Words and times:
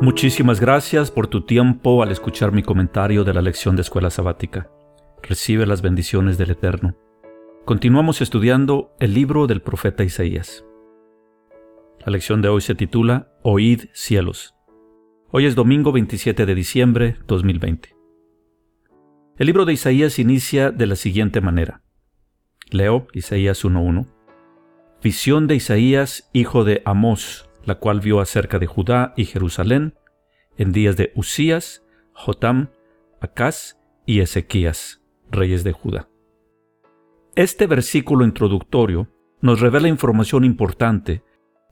Muchísimas 0.00 0.60
gracias 0.60 1.10
por 1.10 1.26
tu 1.26 1.40
tiempo 1.40 2.04
al 2.04 2.12
escuchar 2.12 2.52
mi 2.52 2.62
comentario 2.62 3.24
de 3.24 3.34
la 3.34 3.42
lección 3.42 3.74
de 3.74 3.82
escuela 3.82 4.10
sabática. 4.10 4.70
Recibe 5.24 5.66
las 5.66 5.82
bendiciones 5.82 6.38
del 6.38 6.52
Eterno. 6.52 6.96
Continuamos 7.64 8.20
estudiando 8.20 8.94
el 9.00 9.12
libro 9.12 9.48
del 9.48 9.60
profeta 9.60 10.04
Isaías. 10.04 10.64
La 12.06 12.12
lección 12.12 12.42
de 12.42 12.48
hoy 12.48 12.60
se 12.60 12.76
titula 12.76 13.32
Oíd 13.42 13.86
cielos. 13.92 14.54
Hoy 15.32 15.46
es 15.46 15.56
domingo 15.56 15.90
27 15.90 16.46
de 16.46 16.54
diciembre 16.54 17.16
2020. 17.26 17.96
El 19.36 19.46
libro 19.46 19.64
de 19.64 19.72
Isaías 19.72 20.20
inicia 20.20 20.70
de 20.70 20.86
la 20.86 20.94
siguiente 20.94 21.40
manera. 21.40 21.82
Leo 22.70 23.08
Isaías 23.14 23.64
1.1. 23.64 24.06
Visión 25.02 25.48
de 25.48 25.56
Isaías, 25.56 26.30
hijo 26.32 26.62
de 26.62 26.82
Amós, 26.84 27.47
la 27.68 27.74
cual 27.74 28.00
vio 28.00 28.20
acerca 28.20 28.58
de 28.58 28.66
Judá 28.66 29.12
y 29.14 29.26
Jerusalén 29.26 29.94
en 30.56 30.72
días 30.72 30.96
de 30.96 31.12
Usías, 31.14 31.84
Jotam, 32.14 32.70
Acaz 33.20 33.78
y 34.06 34.20
Ezequías, 34.20 35.02
reyes 35.30 35.64
de 35.64 35.72
Judá. 35.72 36.08
Este 37.36 37.66
versículo 37.66 38.24
introductorio 38.24 39.08
nos 39.42 39.60
revela 39.60 39.86
información 39.86 40.44
importante 40.44 41.22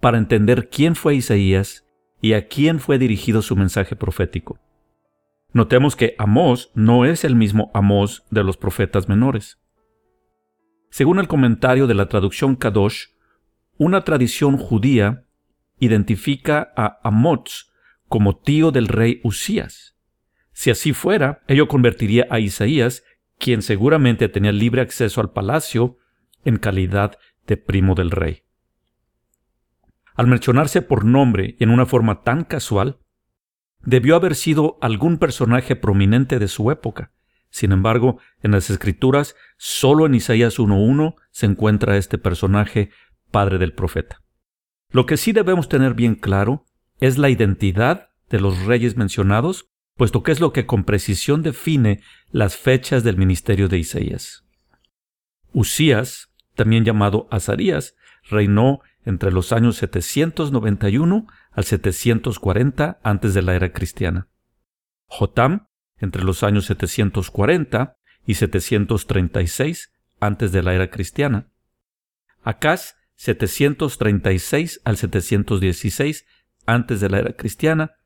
para 0.02 0.18
entender 0.18 0.68
quién 0.68 0.96
fue 0.96 1.14
Isaías 1.14 1.86
y 2.20 2.34
a 2.34 2.46
quién 2.46 2.78
fue 2.78 2.98
dirigido 2.98 3.40
su 3.40 3.56
mensaje 3.56 3.96
profético. 3.96 4.58
Notemos 5.54 5.96
que 5.96 6.14
Amós 6.18 6.70
no 6.74 7.06
es 7.06 7.24
el 7.24 7.36
mismo 7.36 7.70
Amós 7.72 8.26
de 8.30 8.44
los 8.44 8.58
profetas 8.58 9.08
menores. 9.08 9.58
Según 10.90 11.20
el 11.20 11.26
comentario 11.26 11.86
de 11.86 11.94
la 11.94 12.10
traducción 12.10 12.54
Kadosh, 12.54 13.06
una 13.78 14.04
tradición 14.04 14.58
judía 14.58 15.25
identifica 15.78 16.72
a 16.76 17.00
Amoz 17.02 17.72
como 18.08 18.36
tío 18.36 18.70
del 18.70 18.88
rey 18.88 19.20
Usías. 19.24 19.96
Si 20.52 20.70
así 20.70 20.92
fuera, 20.92 21.42
ello 21.48 21.68
convertiría 21.68 22.26
a 22.30 22.40
Isaías, 22.40 23.04
quien 23.38 23.62
seguramente 23.62 24.28
tenía 24.28 24.52
libre 24.52 24.80
acceso 24.80 25.20
al 25.20 25.32
palacio, 25.32 25.98
en 26.44 26.56
calidad 26.56 27.18
de 27.46 27.56
primo 27.56 27.94
del 27.94 28.10
rey. 28.10 28.44
Al 30.14 30.28
mencionarse 30.28 30.80
por 30.80 31.04
nombre 31.04 31.56
y 31.58 31.64
en 31.64 31.70
una 31.70 31.84
forma 31.84 32.22
tan 32.22 32.44
casual, 32.44 32.98
debió 33.82 34.16
haber 34.16 34.34
sido 34.34 34.78
algún 34.80 35.18
personaje 35.18 35.76
prominente 35.76 36.38
de 36.38 36.48
su 36.48 36.70
época. 36.70 37.12
Sin 37.50 37.72
embargo, 37.72 38.18
en 38.42 38.52
las 38.52 38.70
escrituras, 38.70 39.36
solo 39.56 40.06
en 40.06 40.14
Isaías 40.14 40.58
1.1 40.58 41.16
se 41.30 41.46
encuentra 41.46 41.96
este 41.96 42.18
personaje, 42.18 42.90
padre 43.30 43.58
del 43.58 43.74
profeta. 43.74 44.22
Lo 44.90 45.06
que 45.06 45.16
sí 45.16 45.32
debemos 45.32 45.68
tener 45.68 45.94
bien 45.94 46.14
claro 46.14 46.64
es 47.00 47.18
la 47.18 47.30
identidad 47.30 48.10
de 48.30 48.40
los 48.40 48.64
reyes 48.64 48.96
mencionados, 48.96 49.68
puesto 49.96 50.22
que 50.22 50.32
es 50.32 50.40
lo 50.40 50.52
que 50.52 50.66
con 50.66 50.84
precisión 50.84 51.42
define 51.42 52.00
las 52.30 52.56
fechas 52.56 53.04
del 53.04 53.16
ministerio 53.16 53.68
de 53.68 53.78
Isaías. 53.78 54.44
Usías, 55.52 56.30
también 56.54 56.84
llamado 56.84 57.28
Azarías, 57.30 57.96
reinó 58.28 58.80
entre 59.04 59.30
los 59.30 59.52
años 59.52 59.76
791 59.76 61.26
al 61.52 61.64
740 61.64 62.98
antes 63.02 63.34
de 63.34 63.42
la 63.42 63.54
era 63.54 63.72
cristiana. 63.72 64.28
Jotam, 65.06 65.68
entre 65.98 66.24
los 66.24 66.42
años 66.42 66.66
740 66.66 67.96
y 68.26 68.34
736 68.34 69.92
antes 70.20 70.52
de 70.52 70.62
la 70.62 70.74
era 70.74 70.90
cristiana. 70.90 71.48
Acaz, 72.42 72.96
736 73.16 74.80
al 74.84 74.96
716 74.96 76.26
antes 76.66 77.00
de 77.00 77.08
la 77.08 77.18
era 77.18 77.32
cristiana, 77.34 77.96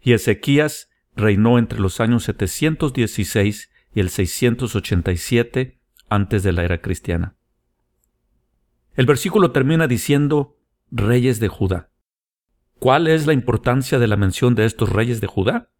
y 0.00 0.12
Ezequías 0.14 0.90
reinó 1.14 1.58
entre 1.58 1.78
los 1.78 2.00
años 2.00 2.24
716 2.24 3.70
y 3.94 4.00
el 4.00 4.10
687 4.10 5.78
antes 6.08 6.42
de 6.42 6.52
la 6.52 6.64
era 6.64 6.80
cristiana. 6.80 7.36
El 8.94 9.06
versículo 9.06 9.52
termina 9.52 9.86
diciendo 9.86 10.58
reyes 10.90 11.40
de 11.40 11.48
Judá. 11.48 11.90
¿Cuál 12.78 13.06
es 13.06 13.26
la 13.26 13.32
importancia 13.32 13.98
de 13.98 14.06
la 14.06 14.16
mención 14.16 14.54
de 14.54 14.64
estos 14.64 14.88
reyes 14.88 15.20
de 15.20 15.26
Judá? 15.26 15.70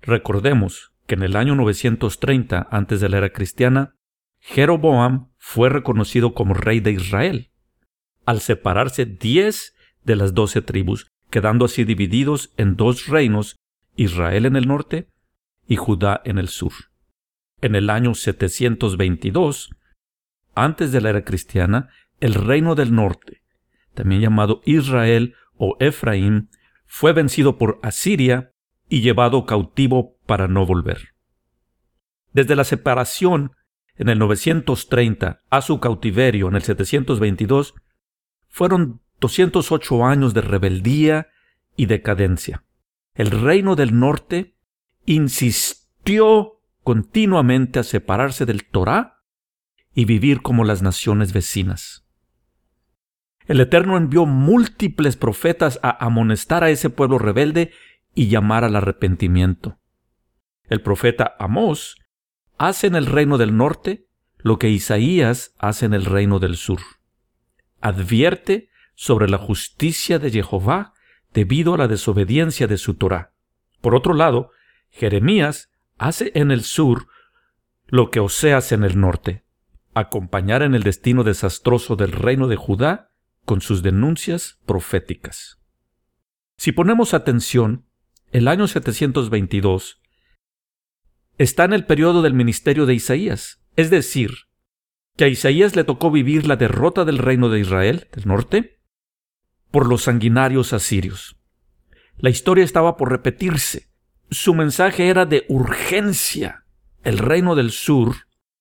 Recordemos 0.00 0.92
que 1.06 1.14
en 1.14 1.22
el 1.22 1.36
año 1.36 1.54
930 1.54 2.68
antes 2.70 3.00
de 3.00 3.08
la 3.08 3.18
era 3.18 3.30
cristiana, 3.30 3.96
Jeroboam 4.46 5.30
fue 5.38 5.70
reconocido 5.70 6.34
como 6.34 6.52
rey 6.52 6.80
de 6.80 6.92
Israel, 6.92 7.50
al 8.26 8.42
separarse 8.42 9.06
diez 9.06 9.74
de 10.04 10.16
las 10.16 10.34
doce 10.34 10.60
tribus, 10.60 11.10
quedando 11.30 11.64
así 11.64 11.84
divididos 11.84 12.52
en 12.58 12.76
dos 12.76 13.06
reinos, 13.06 13.56
Israel 13.96 14.44
en 14.44 14.56
el 14.56 14.68
norte 14.68 15.08
y 15.66 15.76
Judá 15.76 16.20
en 16.26 16.36
el 16.36 16.48
sur. 16.48 16.72
En 17.62 17.74
el 17.74 17.88
año 17.88 18.14
722, 18.14 19.70
antes 20.54 20.92
de 20.92 21.00
la 21.00 21.08
era 21.08 21.24
cristiana, 21.24 21.88
el 22.20 22.34
reino 22.34 22.74
del 22.74 22.94
norte, 22.94 23.42
también 23.94 24.20
llamado 24.20 24.60
Israel 24.66 25.34
o 25.56 25.78
Efraín, 25.80 26.50
fue 26.84 27.14
vencido 27.14 27.56
por 27.56 27.80
Asiria 27.82 28.52
y 28.90 29.00
llevado 29.00 29.46
cautivo 29.46 30.18
para 30.26 30.48
no 30.48 30.66
volver. 30.66 31.14
Desde 32.34 32.56
la 32.56 32.64
separación 32.64 33.52
en 33.96 34.08
el 34.08 34.18
930 34.18 35.42
a 35.48 35.62
su 35.62 35.80
cautiverio 35.80 36.48
en 36.48 36.56
el 36.56 36.62
722, 36.62 37.74
fueron 38.48 39.00
208 39.20 40.04
años 40.04 40.34
de 40.34 40.40
rebeldía 40.40 41.28
y 41.76 41.86
decadencia. 41.86 42.64
El 43.14 43.30
reino 43.30 43.76
del 43.76 43.98
norte 43.98 44.56
insistió 45.06 46.60
continuamente 46.82 47.78
a 47.78 47.84
separarse 47.84 48.46
del 48.46 48.64
Torá 48.64 49.22
y 49.94 50.04
vivir 50.04 50.42
como 50.42 50.64
las 50.64 50.82
naciones 50.82 51.32
vecinas. 51.32 52.06
El 53.46 53.60
Eterno 53.60 53.96
envió 53.96 54.26
múltiples 54.26 55.16
profetas 55.16 55.78
a 55.82 56.04
amonestar 56.04 56.64
a 56.64 56.70
ese 56.70 56.90
pueblo 56.90 57.18
rebelde 57.18 57.72
y 58.14 58.28
llamar 58.28 58.64
al 58.64 58.76
arrepentimiento. 58.76 59.78
El 60.64 60.80
profeta 60.80 61.36
Amós 61.38 61.96
hace 62.66 62.86
en 62.86 62.94
el 62.94 63.06
reino 63.06 63.38
del 63.38 63.56
norte 63.56 64.06
lo 64.38 64.58
que 64.58 64.68
Isaías 64.68 65.54
hace 65.58 65.86
en 65.86 65.94
el 65.94 66.04
reino 66.04 66.38
del 66.38 66.56
sur. 66.56 66.80
Advierte 67.80 68.68
sobre 68.94 69.28
la 69.28 69.38
justicia 69.38 70.18
de 70.18 70.30
Jehová 70.30 70.92
debido 71.32 71.74
a 71.74 71.78
la 71.78 71.88
desobediencia 71.88 72.66
de 72.66 72.78
su 72.78 72.94
Torah. 72.94 73.32
Por 73.80 73.94
otro 73.94 74.14
lado, 74.14 74.50
Jeremías 74.90 75.70
hace 75.98 76.30
en 76.34 76.50
el 76.50 76.62
sur 76.62 77.08
lo 77.86 78.10
que 78.10 78.20
Oseas 78.20 78.72
en 78.72 78.84
el 78.84 78.98
norte, 78.98 79.44
acompañar 79.94 80.62
en 80.62 80.74
el 80.74 80.82
destino 80.82 81.24
desastroso 81.24 81.96
del 81.96 82.12
reino 82.12 82.48
de 82.48 82.56
Judá 82.56 83.10
con 83.44 83.60
sus 83.60 83.82
denuncias 83.82 84.60
proféticas. 84.66 85.60
Si 86.56 86.72
ponemos 86.72 87.14
atención, 87.14 87.86
el 88.32 88.48
año 88.48 88.66
722 88.66 90.00
está 91.38 91.64
en 91.64 91.72
el 91.72 91.84
periodo 91.84 92.22
del 92.22 92.34
ministerio 92.34 92.86
de 92.86 92.94
Isaías, 92.94 93.60
es 93.76 93.90
decir, 93.90 94.30
que 95.16 95.24
a 95.24 95.28
Isaías 95.28 95.76
le 95.76 95.84
tocó 95.84 96.10
vivir 96.10 96.46
la 96.46 96.56
derrota 96.56 97.04
del 97.04 97.18
reino 97.18 97.48
de 97.48 97.60
Israel, 97.60 98.08
del 98.12 98.26
norte, 98.26 98.80
por 99.70 99.86
los 99.88 100.02
sanguinarios 100.02 100.72
asirios. 100.72 101.36
La 102.16 102.30
historia 102.30 102.64
estaba 102.64 102.96
por 102.96 103.10
repetirse. 103.10 103.90
Su 104.30 104.54
mensaje 104.54 105.08
era 105.08 105.26
de 105.26 105.44
urgencia. 105.48 106.64
El 107.02 107.18
reino 107.18 107.54
del 107.54 107.70
sur, 107.70 108.14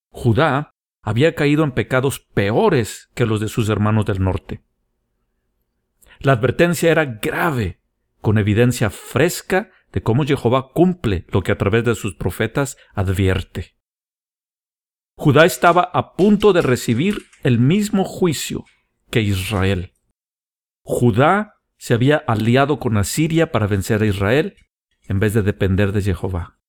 Judá, 0.10 0.72
había 1.02 1.36
caído 1.36 1.64
en 1.64 1.72
pecados 1.72 2.20
peores 2.20 3.10
que 3.14 3.26
los 3.26 3.40
de 3.40 3.50
sus 3.50 3.70
hermanos 3.70 4.06
del 4.06 4.24
norte. 4.24 4.64
La 6.20 6.34
advertencia 6.34 6.92
era 6.92 7.06
grave, 7.06 7.80
con 8.22 8.38
evidencia 8.38 8.90
fresca 8.90 9.70
de 9.94 10.02
cómo 10.02 10.26
Jehová 10.26 10.72
cumple 10.74 11.26
lo 11.30 11.42
que 11.42 11.52
a 11.52 11.58
través 11.58 11.86
de 11.86 11.96
sus 11.96 12.16
profetas 12.16 12.78
advierte. 12.94 13.78
Judá 15.16 15.46
estaba 15.46 15.84
a 15.84 16.16
punto 16.16 16.52
de 16.52 16.64
recibir 16.64 17.20
el 17.44 17.60
mismo 17.60 18.04
juicio 18.04 18.66
que 19.12 19.22
Israel. 19.22 19.94
Judá 20.84 21.54
se 21.78 21.94
había 21.94 22.18
aliado 22.18 22.80
con 22.80 22.98
Asiria 22.98 23.52
para 23.52 23.68
vencer 23.68 24.02
a 24.02 24.08
Israel 24.08 24.56
en 25.04 25.20
vez 25.20 25.34
de 25.34 25.44
depender 25.44 25.92
de 25.92 26.02
Jehová. 26.02 26.60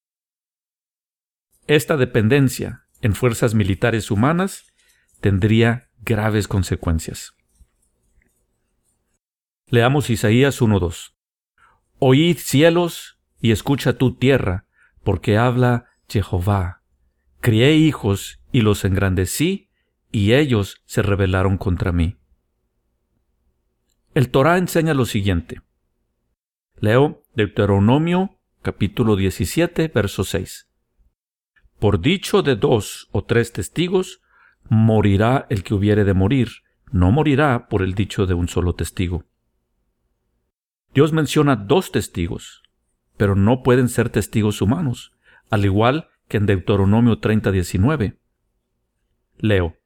Esta 1.67 1.97
dependencia 1.97 2.87
en 3.01 3.15
fuerzas 3.15 3.55
militares 3.55 4.11
humanas 4.11 4.67
tendría 5.21 5.89
graves 6.01 6.47
consecuencias. 6.47 7.33
Leamos 9.69 10.11
Isaías 10.11 10.61
1.2. 10.61 11.15
Oíd 11.99 12.37
cielos 12.37 13.14
y 13.45 13.53
escucha 13.53 13.99
tu 13.99 14.15
tierra, 14.15 14.65
porque 15.03 15.37
habla 15.37 15.85
Jehová. 16.09 16.81
Crié 17.43 17.75
hijos 17.75 18.41
y 18.53 18.63
los 18.63 18.87
engrandecí, 18.87 19.69
y 20.11 20.33
ellos 20.33 20.81
se 20.87 21.03
rebelaron 21.03 21.59
contra 21.59 21.93
mí. 21.93 22.17
El 24.15 24.31
Torah 24.31 24.57
enseña 24.57 24.95
lo 24.95 25.05
siguiente. 25.05 25.61
Leo 26.77 27.23
Deuteronomio 27.35 28.39
capítulo 28.63 29.15
17, 29.15 29.89
verso 29.89 30.25
6. 30.25 30.71
Por 31.79 32.01
dicho 32.01 32.41
de 32.41 32.57
dos 32.57 33.11
o 33.13 33.25
tres 33.25 33.53
testigos, 33.53 34.23
morirá 34.71 35.47
el 35.51 35.65
que 35.65 35.75
hubiere 35.75 36.05
de 36.05 36.15
morir, 36.15 36.49
no 36.93 37.13
morirá 37.13 37.69
por 37.69 37.83
el 37.83 37.93
dicho 37.93 38.25
de 38.25 38.33
un 38.33 38.49
solo 38.49 38.75
testigo. 38.75 39.27
Dios 40.95 41.13
menciona 41.13 41.57
dos 41.57 41.93
testigos, 41.93 42.64
pero 43.25 43.37
no 43.37 43.63
pueden 43.63 43.89
ser 43.89 44.11
testigos 44.11 44.61
humanos, 44.61 45.15
al 45.49 45.65
igual 45.65 46.11
que 46.29 46.37
en 46.37 46.45
Deuteronomio 46.45 47.21
30, 47.21 47.53
19. 47.53 48.19
Leo. 49.39 49.79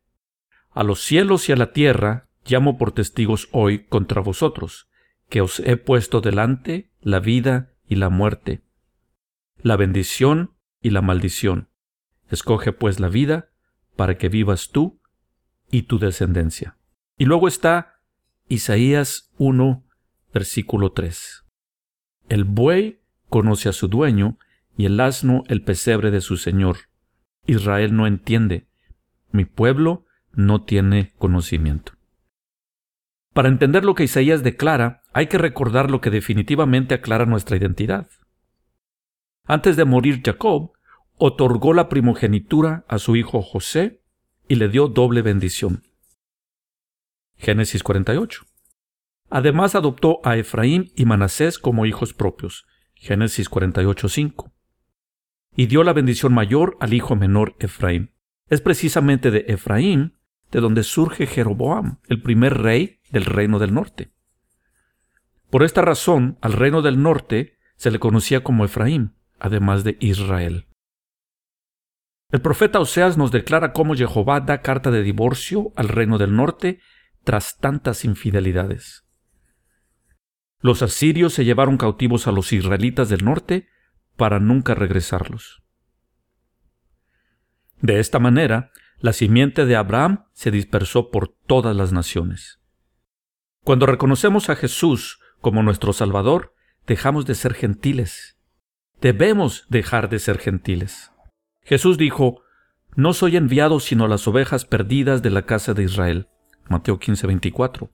A 0.73 0.83
los 0.83 1.01
cielos 1.01 1.49
y 1.49 1.53
a 1.53 1.57
la 1.57 1.73
tierra 1.73 2.29
llamo 2.45 2.79
por 2.79 2.91
testigos 2.91 3.49
hoy 3.53 3.85
contra 3.85 4.21
vosotros, 4.23 4.89
que 5.29 5.41
os 5.41 5.61
he 5.61 5.77
puesto 5.77 6.21
delante 6.21 6.91
la 7.01 7.21
vida 7.21 7.75
y 7.87 7.95
la 7.95 8.09
muerte, 8.09 8.65
la 9.63 9.77
bendición 9.77 10.57
y 10.83 10.91
la 10.91 11.01
maldición. 11.01 11.69
Escoge 12.31 12.73
pues 12.73 12.99
la 12.99 13.09
vida 13.09 13.51
para 13.95 14.19
que 14.19 14.29
vivas 14.29 14.71
tú 14.71 15.01
y 15.71 15.83
tu 15.83 16.01
descendencia. 16.01 16.77
Y 17.17 17.27
luego 17.27 17.47
está 17.47 18.01
Isaías 18.49 19.31
1, 19.39 19.87
versículo 20.35 20.91
3. 20.91 21.45
El 22.29 22.43
buey 22.43 22.98
conoce 23.29 23.69
a 23.69 23.73
su 23.73 23.89
dueño 23.89 24.39
y 24.77 24.87
el 24.87 24.99
asno 25.01 25.45
el 25.49 25.63
pesebre 25.63 26.11
de 26.11 26.21
su 26.21 26.37
señor. 26.37 26.77
Israel 27.47 27.97
no 27.97 28.07
entiende. 28.07 28.69
Mi 29.31 29.45
pueblo 29.45 30.05
no 30.33 30.63
tiene 30.63 31.13
conocimiento. 31.19 31.93
Para 33.33 33.49
entender 33.49 33.85
lo 33.85 33.95
que 33.95 34.05
Isaías 34.05 34.43
declara, 34.43 35.03
hay 35.13 35.27
que 35.27 35.39
recordar 35.39 35.91
lo 35.91 36.01
que 36.01 36.11
definitivamente 36.11 36.95
aclara 36.95 37.27
nuestra 37.27 37.57
identidad. 37.57 38.09
Antes 39.45 39.77
de 39.77 39.85
morir 39.85 40.23
Jacob, 40.25 40.73
otorgó 41.17 41.73
la 41.73 41.89
primogenitura 41.89 42.85
a 42.89 42.99
su 42.99 43.17
hijo 43.17 43.43
José 43.43 44.03
y 44.49 44.57
le 44.57 44.69
dio 44.69 44.89
doble 44.89 45.23
bendición. 45.23 45.83
Génesis 47.37 47.83
48. 47.83 48.45
Además 49.31 49.75
adoptó 49.75 50.21
a 50.25 50.37
Efraín 50.37 50.93
y 50.97 51.05
Manasés 51.05 51.59
como 51.59 51.87
hijos 51.87 52.15
propios. 52.15 52.67
Génesis 52.99 53.51
48.5. 53.51 54.53
Y 55.57 55.67
dio 55.67 55.83
la 55.85 55.93
bendición 55.93 56.35
mayor 56.35 56.77
al 56.81 56.95
hijo 56.95 57.17
menor 57.17 57.57
Efraín. 57.59 58.13
Es 58.49 58.61
precisamente 58.61 59.31
de 59.31 59.45
Efraín 59.49 60.15
de 60.51 60.61
donde 60.61 60.83
surge 60.83 61.27
Jeroboam, 61.27 62.01
el 62.09 62.23
primer 62.23 62.59
rey 62.59 63.01
del 63.11 63.25
reino 63.25 63.59
del 63.59 63.75
norte. 63.75 64.13
Por 65.51 65.63
esta 65.63 65.83
razón, 65.83 66.39
al 66.41 66.53
reino 66.53 66.83
del 66.83 67.03
norte 67.03 67.59
se 67.77 67.91
le 67.91 67.99
conocía 67.99 68.43
como 68.43 68.65
Efraín, 68.65 69.15
además 69.39 69.85
de 69.85 69.97
Israel. 70.01 70.67
El 72.31 72.43
profeta 72.43 72.81
Oseas 72.81 73.17
nos 73.17 73.31
declara 73.31 73.73
cómo 73.73 73.95
Jehová 73.95 74.41
da 74.41 74.61
carta 74.61 74.91
de 74.91 75.03
divorcio 75.03 75.73
al 75.77 75.89
reino 75.89 76.19
del 76.19 76.35
norte 76.37 76.81
tras 77.25 77.59
tantas 77.59 78.05
infidelidades. 78.05 79.08
Los 80.61 80.83
asirios 80.83 81.33
se 81.33 81.45
llevaron 81.45 81.77
cautivos 81.77 82.27
a 82.27 82.33
los 82.33 82.53
israelitas 82.53 83.09
del 83.09 83.25
norte 83.25 83.69
para 84.17 84.41
nunca 84.41 84.75
regresarlos. 84.75 85.63
De 87.81 88.01
esta 88.01 88.19
manera, 88.19 88.73
la 88.99 89.13
simiente 89.13 89.65
de 89.65 89.77
Abraham 89.77 90.25
se 90.33 90.51
dispersó 90.51 91.11
por 91.11 91.29
todas 91.29 91.77
las 91.77 91.93
naciones. 91.93 92.61
Cuando 93.63 93.87
reconocemos 93.87 94.51
a 94.51 94.57
Jesús 94.57 95.21
como 95.41 95.63
nuestro 95.63 95.93
Salvador, 95.93 96.55
dejamos 96.87 97.27
de 97.27 97.37
ser 97.37 97.55
gentiles. 97.55 98.39
Debemos 99.01 99.67
dejar 99.69 100.09
de 100.09 100.19
ser 100.19 100.39
gentiles. 100.39 101.13
Jesús 101.63 101.99
dijo, 101.99 102.43
No 102.97 103.13
soy 103.13 103.37
enviado 103.37 103.79
sino 103.79 104.07
a 104.07 104.09
las 104.09 104.27
ovejas 104.27 104.65
perdidas 104.65 105.23
de 105.23 105.31
la 105.31 105.43
casa 105.43 105.75
de 105.75 105.85
Israel. 105.85 106.29
Mateo 106.69 106.99
15:24. 106.99 107.91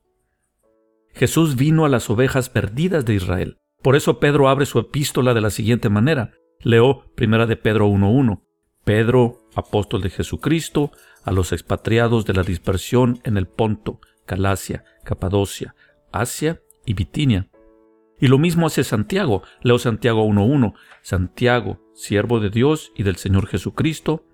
Jesús 1.15 1.57
vino 1.57 1.85
a 1.85 1.89
las 1.89 2.11
ovejas 2.11 2.51
perdidas 2.51 3.05
de 3.05 3.15
Israel. 3.15 3.59
Por 3.83 3.97
eso 3.97 4.19
Pedro 4.19 4.49
abre 4.49 4.67
su 4.67 4.79
epístola 4.79 5.33
de 5.33 5.41
la 5.41 5.51
siguiente 5.51 5.89
manera. 5.89 6.33
Leo 6.61 7.05
primera 7.15 7.47
de 7.47 7.57
Pedro 7.57 7.89
1.1. 7.89 8.43
Pedro, 8.85 9.49
apóstol 9.55 10.03
de 10.03 10.11
Jesucristo, 10.11 10.91
a 11.23 11.33
los 11.33 11.53
expatriados 11.53 12.27
de 12.27 12.35
la 12.35 12.43
dispersión 12.43 13.21
en 13.25 13.37
el 13.37 13.47
Ponto, 13.47 14.01
Galacia, 14.27 14.85
Capadocia, 15.05 15.75
Asia 16.13 16.61
y 16.85 16.95
Bitinia. 16.95 17.49
Y 18.19 18.29
lo 18.29 18.39
mismo 18.39 18.67
hace 18.67 18.85
Santiago. 18.85 19.43
Leo 19.63 19.79
Santiago 19.79 20.27
1.1. 20.27 20.75
Santiago, 21.03 21.81
siervo 21.95 22.41
de 22.41 22.51
Dios 22.51 22.93
y 22.97 23.03
del 23.03 23.17
Señor 23.17 23.47
Jesucristo, 23.47 24.25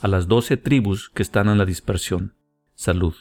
a 0.00 0.08
las 0.08 0.28
doce 0.28 0.56
tribus 0.56 1.10
que 1.10 1.22
están 1.22 1.48
en 1.48 1.58
la 1.58 1.64
dispersión. 1.64 2.34
Salud. 2.74 3.14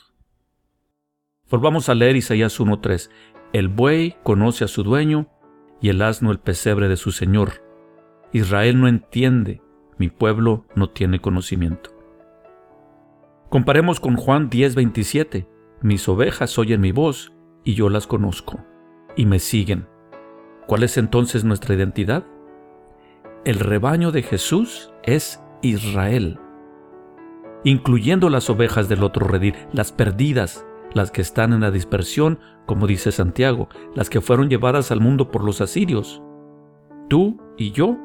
Volvamos 1.50 1.90
a 1.90 1.96
leer 1.96 2.16
Isaías 2.16 2.60
1.3. 2.60 3.10
El 3.54 3.68
buey 3.68 4.16
conoce 4.24 4.64
a 4.64 4.68
su 4.68 4.84
dueño 4.84 5.28
y 5.80 5.90
el 5.90 6.02
asno 6.02 6.32
el 6.32 6.40
pesebre 6.40 6.88
de 6.88 6.98
su 6.98 7.12
Señor. 7.12 7.64
Israel 8.34 8.82
no 8.82 8.88
entiende 8.88 9.62
mi 9.98 10.10
pueblo 10.10 10.66
no 10.76 10.90
tiene 10.90 11.20
conocimiento. 11.20 11.92
Comparemos 13.50 14.00
con 14.00 14.16
Juan 14.18 14.50
10:27, 14.50 15.48
mis 15.82 16.08
ovejas 16.10 16.58
oyen 16.58 16.82
mi 16.82 16.92
voz 16.92 17.32
y 17.64 17.76
yo 17.76 17.90
las 17.90 18.08
conozco, 18.08 18.60
y 19.16 19.26
me 19.26 19.40
siguen. 19.40 19.88
¿Cuál 20.68 20.84
es 20.84 20.98
entonces 20.98 21.44
nuestra 21.44 21.76
identidad? 21.76 22.26
El 23.46 23.60
rebaño 23.60 24.12
de 24.12 24.24
Jesús 24.24 24.92
es 25.04 25.42
Israel, 25.62 26.40
incluyendo 27.64 28.30
las 28.30 28.50
ovejas 28.50 28.90
del 28.90 29.04
otro 29.04 29.28
redil, 29.28 29.56
las 29.72 29.92
perdidas, 29.92 30.66
las 30.96 31.12
que 31.12 31.22
están 31.22 31.54
en 31.54 31.62
la 31.62 31.70
dispersión, 31.70 32.40
como 32.66 32.88
dice 32.88 33.12
Santiago, 33.12 33.70
las 33.94 34.10
que 34.10 34.22
fueron 34.22 34.50
llevadas 34.50 34.92
al 34.92 35.02
mundo 35.02 35.30
por 35.30 35.44
los 35.44 35.62
asirios. 35.62 36.24
Tú 37.10 37.38
y 37.58 37.72
yo 37.72 37.98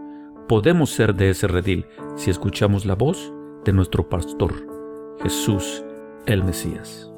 podemos 0.49 0.91
ser 0.91 1.15
de 1.15 1.31
ese 1.31 1.47
redil 1.47 1.87
si 2.17 2.31
escuchamos 2.31 2.85
la 2.85 2.97
voz 2.97 3.33
de 3.65 3.73
nuestro 3.73 4.09
pastor, 4.09 4.53
Jesús 5.23 5.85
el 6.27 6.45
Mesías. 6.45 7.11